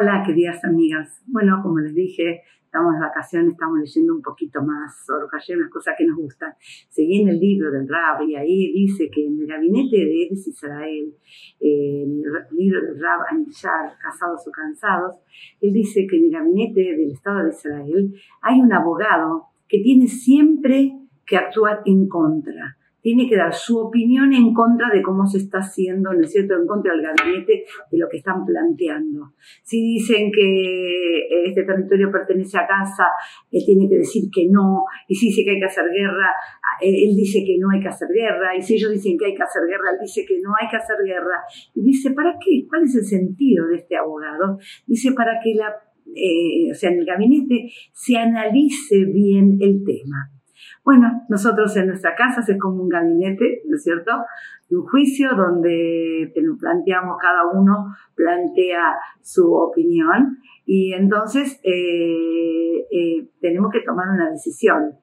[0.00, 1.22] Hola, queridas amigas.
[1.26, 5.26] Bueno, como les dije, estamos de vacaciones, estamos leyendo un poquito más sobre
[5.58, 6.54] unas cosas que nos gustan.
[6.88, 10.48] Seguí en el libro del Rab y ahí dice que en el gabinete de Eres
[10.48, 11.14] Israel,
[11.60, 15.16] eh, en el libro del Rab Anishar, Casados o Cansados,
[15.60, 20.06] él dice que en el gabinete del Estado de Israel hay un abogado que tiene
[20.06, 20.94] siempre
[21.26, 25.58] que actuar en contra tiene que dar su opinión en contra de cómo se está
[25.58, 29.34] haciendo, ¿no es cierto?, en contra del gabinete de lo que están planteando.
[29.62, 33.06] Si dicen que este territorio pertenece a Gaza,
[33.50, 36.34] él tiene que decir que no, y si dice que hay que hacer guerra,
[36.80, 39.42] él dice que no hay que hacer guerra, y si ellos dicen que hay que
[39.42, 41.40] hacer guerra, él dice que no hay que hacer guerra.
[41.74, 42.66] Y dice, ¿para qué?
[42.68, 44.58] ¿Cuál es el sentido de este abogado?
[44.86, 45.68] Dice, para que la,
[46.14, 50.30] eh, o sea, en el gabinete se analice bien el tema.
[50.84, 54.12] Bueno, nosotros en nuestra casa es como un gabinete, ¿no es cierto?
[54.68, 63.70] De un juicio donde planteamos, cada uno plantea su opinión y entonces eh, eh, tenemos
[63.72, 64.96] que tomar una decisión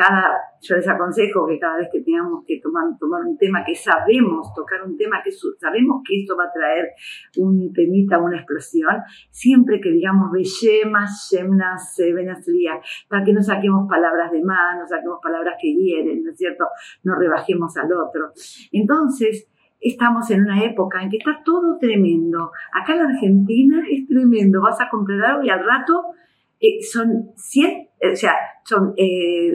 [0.00, 3.74] cada, yo les aconsejo que cada vez que tengamos que tomar, tomar un tema que
[3.74, 6.92] sabemos, tocar un tema que sabemos que esto va a traer
[7.36, 8.96] un temita, una explosión,
[9.30, 15.18] siempre que digamos Beshemas, Shemnas, Benaslia, para que no saquemos palabras de más, no saquemos
[15.22, 16.64] palabras que hieren, ¿no es cierto?
[17.04, 18.32] No rebajemos al otro.
[18.72, 19.48] Entonces,
[19.80, 22.52] estamos en una época en que está todo tremendo.
[22.72, 24.62] Acá en la Argentina es tremendo.
[24.62, 26.14] Vas a comprar algo y al rato
[26.60, 29.50] eh, son 100, o sea, son eh,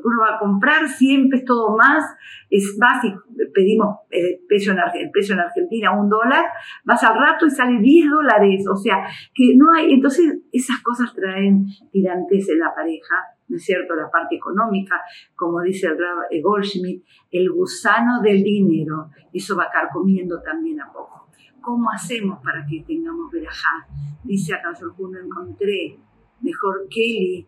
[0.00, 2.04] que uno va a comprar, siempre es todo más,
[2.48, 3.22] es básico,
[3.54, 6.44] pedimos el precio, en, el precio en Argentina, un dólar,
[6.84, 11.14] vas al rato y sale 10 dólares, o sea, que no hay, entonces esas cosas
[11.14, 13.14] traen tirantes en la pareja,
[13.48, 13.94] ¿no es cierto?
[13.94, 15.00] La parte económica,
[15.34, 15.98] como dice el
[16.30, 21.28] eh, Goldschmidt, el gusano del dinero, eso va a estar comiendo también a poco.
[21.60, 23.86] ¿Cómo hacemos para que tengamos verajá?
[24.24, 25.98] Dice acá, yo encontré
[26.42, 27.46] mejor Kelly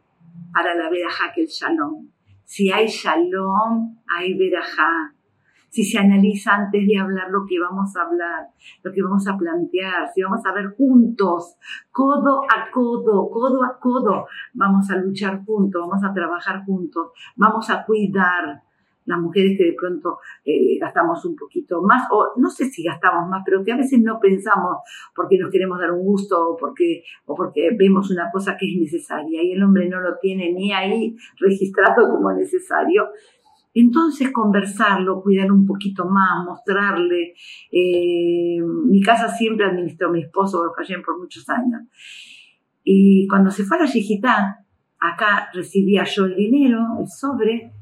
[0.52, 2.08] para la verajá que el shalom.
[2.44, 5.14] Si hay shalom, hay verajá.
[5.70, 8.48] Si se analiza antes de hablar lo que vamos a hablar,
[8.82, 11.56] lo que vamos a plantear, si vamos a ver juntos,
[11.90, 17.70] codo a codo, codo a codo, vamos a luchar juntos, vamos a trabajar juntos, vamos
[17.70, 18.62] a cuidar,
[19.04, 23.28] las mujeres que de pronto eh, gastamos un poquito más, o no sé si gastamos
[23.28, 24.78] más, pero que a veces no pensamos
[25.14, 28.80] porque nos queremos dar un gusto o porque, o porque vemos una cosa que es
[28.80, 33.08] necesaria y el hombre no lo tiene ni ahí registrado como necesario.
[33.74, 37.34] Entonces conversarlo, cuidar un poquito más, mostrarle.
[37.70, 40.62] Eh, mi casa siempre administró mi esposo
[41.04, 41.82] por muchos años.
[42.84, 44.66] Y cuando se fue a la Yejitá,
[44.98, 47.72] acá recibía yo el dinero, el sobre,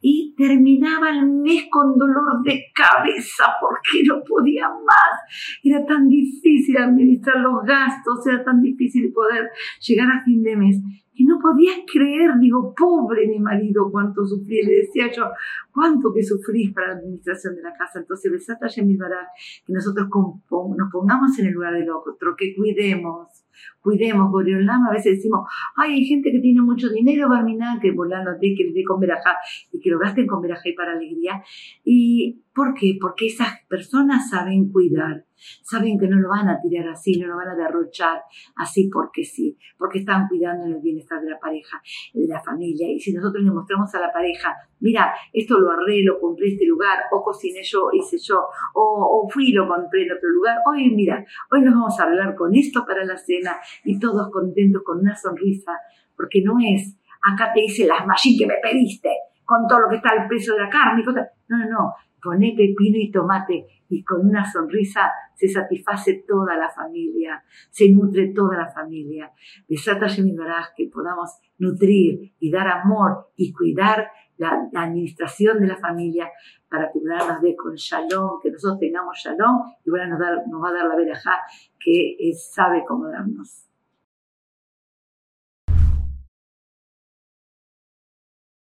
[0.00, 5.14] y terminaba el mes con dolor de cabeza porque no podía más.
[5.62, 10.76] Era tan difícil administrar los gastos, era tan difícil poder llegar a fin de mes
[11.20, 14.62] y no podía creer, digo, pobre mi marido, cuánto sufrí.
[14.62, 15.24] Le decía yo,
[15.70, 17.98] cuánto que sufrís para la administración de la casa.
[17.98, 18.68] Entonces, besata
[18.98, 19.28] Bará,
[19.66, 23.44] que nosotros nos pongamos en el lugar del otro, que cuidemos,
[23.82, 24.88] cuidemos, Boreolama.
[24.88, 25.46] A veces decimos,
[25.76, 28.98] ay, hay gente que tiene mucho dinero, Barminá, que volando de que le dé con
[28.98, 29.36] verajá
[29.72, 31.42] y que lo gasten con verajá y para alegría.
[31.84, 32.96] ¿Y por qué?
[33.00, 35.24] Porque esas personas saben cuidar
[35.62, 38.22] Saben que no lo van a tirar así, no lo van a derrochar
[38.56, 41.80] así porque sí, porque están cuidando el bienestar de la pareja,
[42.12, 42.90] de la familia.
[42.90, 46.98] Y si nosotros le mostramos a la pareja, mira, esto lo arreglo, compré este lugar,
[47.10, 51.24] o cociné yo, hice yo, o, fui y lo compré en otro lugar, hoy mira,
[51.50, 55.16] hoy nos vamos a arreglar con esto para la cena y todos contentos con una
[55.16, 55.72] sonrisa,
[56.16, 59.08] porque no es, acá te hice las machines que me pediste,
[59.50, 62.98] con todo lo que está el precio de la carne, no, no, no, poné pepino
[62.98, 68.68] y tomate y con una sonrisa se satisface toda la familia, se nutre toda la
[68.70, 69.32] familia.
[69.68, 76.30] Besata Baraj, que podamos nutrir y dar amor y cuidar la, administración de la familia
[76.68, 80.68] para que nos dé con shalom, que nosotros tengamos shalom y bueno, nos, nos va
[80.68, 81.40] a dar la verajá
[81.76, 83.69] que sabe cómo darnos.